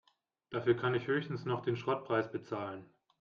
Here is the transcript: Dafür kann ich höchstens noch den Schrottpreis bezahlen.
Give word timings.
Dafür 0.49 0.75
kann 0.75 0.95
ich 0.95 1.05
höchstens 1.05 1.45
noch 1.45 1.61
den 1.61 1.75
Schrottpreis 1.77 2.31
bezahlen. 2.31 2.89